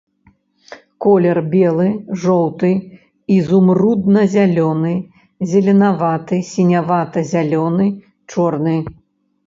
[1.05, 1.85] Колер белы,
[2.23, 2.71] жоўты,
[3.37, 4.97] ізумрудна-зялёны,
[5.55, 7.85] зеленаваты, сінявата-зялёны,
[8.35, 8.77] чорны.